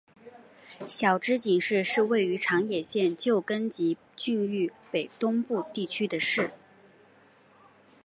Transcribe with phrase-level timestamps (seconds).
[0.89, 6.49] 筱之井市是位于长野县旧更级郡域北东部地区的市。